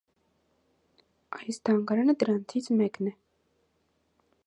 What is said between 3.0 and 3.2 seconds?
է։